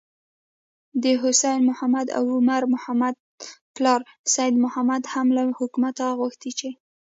[1.03, 3.15] د حسين محمد او عمر محمد
[3.75, 3.99] پلار
[4.35, 6.69] سيد محمد هم له حکومته غوښتي چې: